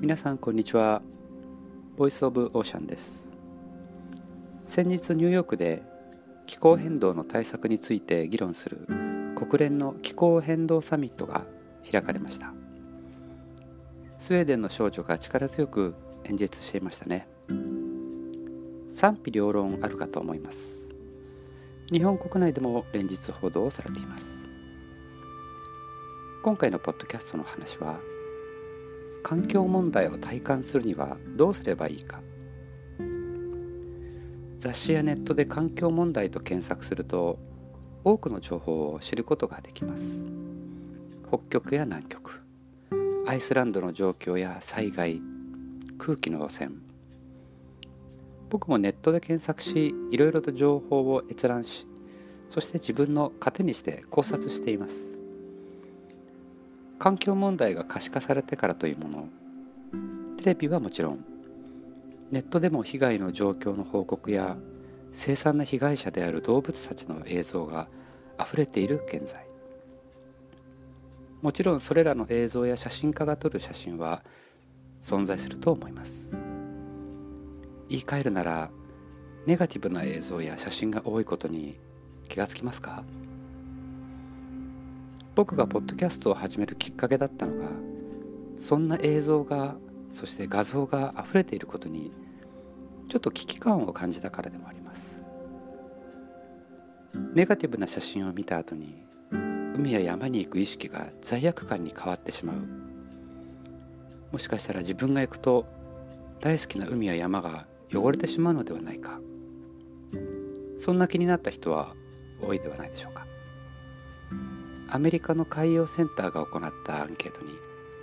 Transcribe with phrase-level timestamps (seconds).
[0.00, 1.02] 皆さんこんにちは。
[1.98, 3.28] ボイスオブオーシャンです。
[4.64, 5.82] 先日ニューヨークで
[6.46, 8.86] 気候変動の対策について議論する
[9.36, 11.44] 国連の気候変動サミットが
[11.92, 12.54] 開かれました。
[14.18, 15.94] スウェーデンの少女が力強く
[16.24, 17.28] 演説していましたね。
[18.88, 20.88] 賛否両論あるかと思います。
[21.92, 24.40] 日本国内でも連日報道されています。
[26.42, 28.00] 今回のポッドキャストの話は
[29.22, 32.20] 環境問題を体感するにはどうすればいいか。
[34.58, 37.38] 雑誌やネットで環境問題と検索すると
[38.04, 40.20] 多くの情報を知ることができます。
[41.28, 42.42] 北極や南極
[43.26, 45.22] アイスランドの状況や災害
[45.98, 46.70] 空気の汚染。
[48.50, 51.86] 僕もネットで検索しいろいろと情報を閲覧し
[52.50, 55.19] そして自分の糧にして考察しています。
[57.00, 59.28] 環境問題が可視化されてからというもの。
[60.36, 61.24] テレビはもちろん。
[62.30, 64.58] ネットでも被害の状況の報告や
[65.10, 67.88] 凄惨な被害者である動物たちの映像が
[68.36, 69.46] あふれている現在。
[71.40, 74.22] もちろんそれらの映像や写真家が撮る写真は
[75.00, 76.30] 存在すると思います。
[77.88, 78.70] 言い換えるなら
[79.46, 81.80] ネガティブな映像や写真が多いことに
[82.28, 83.04] 気がつきますか？
[85.34, 87.70] 僕がポッドキャストを始めるきっかけだったのが
[88.56, 89.76] そんな映像が
[90.12, 92.12] そして画像が溢れていることに
[93.08, 95.22] ちょっと危機感を感じたからでもあります。
[97.32, 99.04] ネガティブな写真を見た後に
[99.76, 102.56] 海や山に行く意識が罪悪感に変わってしまう。
[104.32, 105.66] もしかしたら自分が行くと
[106.40, 109.20] 大好きな海や山が汚れてしまうのではないか。
[110.78, 111.94] そんな気になった人は
[112.42, 113.19] 多いではないでしょうか。
[114.92, 117.52] アメリカの海洋センターが行ったアンケートに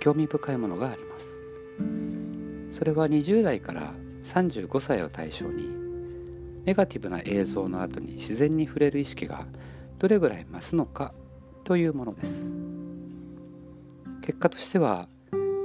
[0.00, 2.78] 興味深いものがあります。
[2.78, 3.94] それは20代から
[4.24, 5.68] 35歳を対象に
[6.64, 9.46] ネガティブな映像の後に自然に触れる意識が
[9.98, 11.12] どれぐらい増すのか
[11.64, 12.50] というものです。
[14.22, 15.08] 結果としては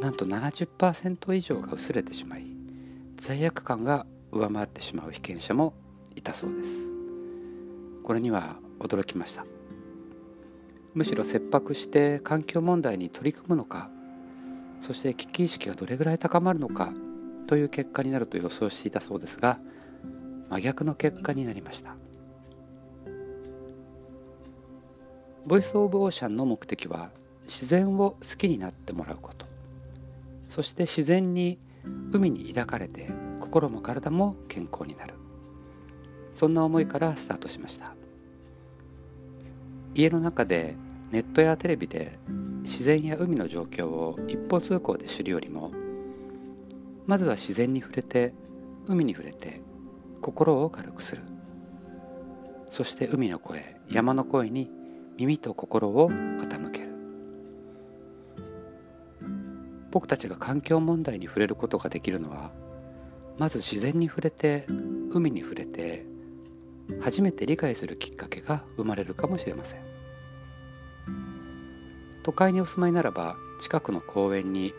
[0.01, 2.45] なんと70%以上が薄れてしまい
[3.15, 5.73] 罪悪感が上回ってしまう被験者も
[6.15, 6.89] いたそうです。
[8.03, 9.45] これには驚きました。
[10.93, 13.89] むしろ切迫して環境問題に取り組むのか
[14.81, 16.93] そして危機意識がどれぐらい高まるのか
[17.47, 19.59] という結果になると予想していたそうですが
[20.49, 21.95] 真逆の結果になりました。
[25.45, 27.09] ボイス・オブ・オーシャンの目的は
[27.43, 29.45] 自然を好きになってもらうこと。
[30.47, 31.57] そして自然に
[32.11, 33.09] 海に抱かれて
[33.41, 35.15] 心も体も健康になる。
[36.31, 37.93] そんな思いからスタートしました。
[39.95, 40.75] 家の中で
[41.11, 42.17] ネットやテレビで
[42.63, 45.71] 自然や海の状況を一方通行で知るよりも
[47.05, 48.33] まずは自然に触れて
[48.87, 49.61] 海に触れて
[50.21, 51.21] 心を軽くする。
[52.69, 54.71] そして海の声山の声に
[55.17, 56.93] 耳と心を傾ける。
[59.91, 62.51] 僕たちが環境問題に触れることができるのは
[63.37, 64.65] まず自然に触れて
[65.11, 66.07] 海に触れて
[67.01, 69.81] 初めて理解するきっかけが生まれるかもしれません。
[72.23, 74.73] 都会にお住まいならば近くの公園に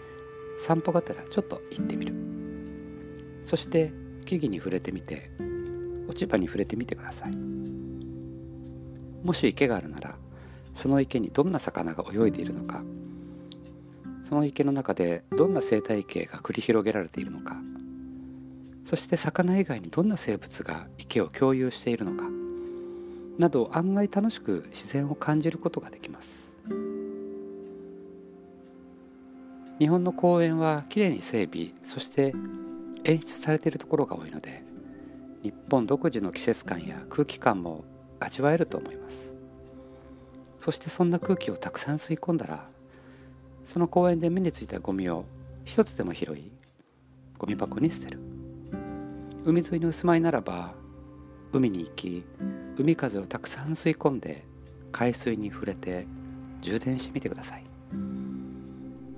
[0.59, 2.15] 散歩がてらちょっと行ってみる。
[3.43, 3.93] そして
[4.25, 5.31] 木々に触れてみて
[6.09, 7.55] 落ち葉に触れてみてください。
[9.25, 10.17] もし池があるなら
[10.75, 12.85] その池にどんな魚が泳いでいるのか
[14.29, 17.57] その池の中でどんな生態系が繰り広げられているのか
[18.85, 22.25] そして魚以外にどんな生物が池を共有しているのか
[23.39, 26.45] など案外楽しく自然を感じることができます。
[29.81, 32.33] 日本の公園はきれいに整備そして
[33.03, 34.63] 演出されているところが多いので
[35.43, 37.85] 日本独自の季節感や空気感も
[38.21, 39.35] 味わえると思います。
[40.61, 42.69] そしてそんな空気をたくさん吸い込んだら
[43.65, 45.25] その公園で目についたゴミを
[45.65, 46.53] 一つでも拾い
[47.37, 48.34] ゴミ箱に捨てる。
[49.47, 50.73] 海沿いにお住まいならば
[51.53, 52.25] 海に行き
[52.79, 54.47] 海風をたくさん吸い込んで
[54.91, 56.07] 海水に触れて
[56.63, 57.65] 充電してみてください。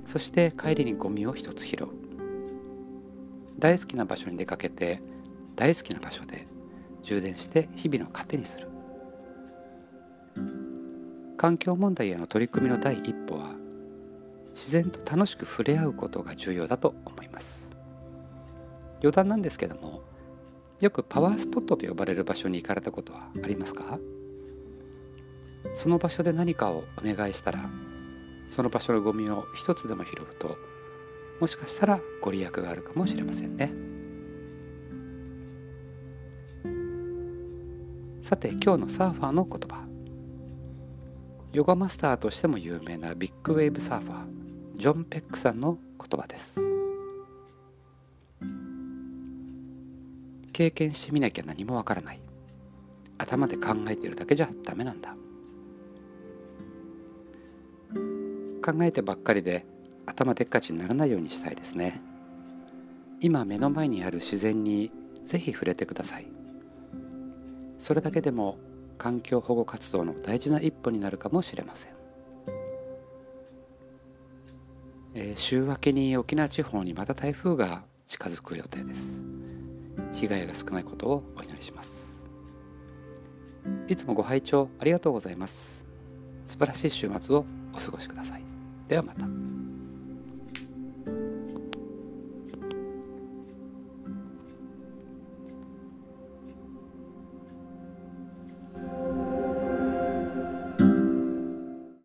[0.04, 1.88] そして帰りにゴミを一つ拾う。
[3.58, 5.00] 大好きな場所に出かけて
[5.54, 6.48] 大好きな場所で
[7.02, 8.68] 充電して日々の糧にする。
[11.36, 13.54] 環境問題への取り組みの第一歩は
[14.54, 17.70] 自然と楽しく触れ合うことが重要だと思います。
[19.00, 20.02] 余談なんですけども
[20.80, 23.98] よくパワースポットと呼ばれる場所に行かれたことはありますか？
[25.74, 27.68] その場所で何かをお願いしたら
[28.48, 30.56] その場所のゴミを一つでも拾うと
[31.40, 33.72] もしかしたらご利益があるかもしれませんね。
[38.22, 39.86] さて今日のサーファーの言葉。
[41.52, 44.26] ヨガマスターとしても有名なビッグウェーブサーファー
[44.76, 46.65] ジョン・ペックさんの言葉です。
[50.56, 52.20] 経験してみなきゃ何もわからない。
[53.18, 55.14] 頭で考えているだけじゃダメなんだ。
[58.64, 59.66] 考えてばっかりで
[60.06, 62.00] 頭でっかちにならないようにしたいですね。
[63.20, 64.90] 今目の前にある自然に
[65.24, 66.26] ぜひ触れてください。
[67.78, 68.56] それだけでも
[68.96, 71.92] 環境保護活動の大事な一歩になるかもしれません、
[75.14, 79.15] えー、週明けに沖縄地方にまた台風が近づく予定です。
[80.12, 82.22] 被害が少ないことをお祈りします。
[83.88, 85.86] いつもご拝聴ありがとうございます。
[86.46, 88.42] 素晴らしい週末をお過ごしください。
[88.88, 89.26] ではまた。